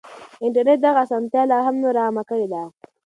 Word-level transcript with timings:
انټرنټ 0.45 0.79
دغه 0.85 0.99
اسانتيا 1.05 1.41
لا 1.51 1.57
نوره 1.83 2.01
هم 2.03 2.05
عامه 2.09 2.23
کړې 2.29 2.47
ده. 2.53 2.61